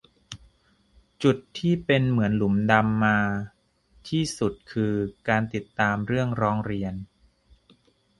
[1.23, 3.17] จุดที่เป็นเหมือนหลุมดำมา
[4.07, 4.93] ที่สุดคือ
[5.27, 6.93] การติดตามเรื่องร้องเรียน